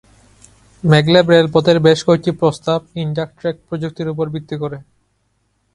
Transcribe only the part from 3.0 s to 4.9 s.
ইনডাকট্রেক প্রযুক্তির উপর ভিত্তি করে।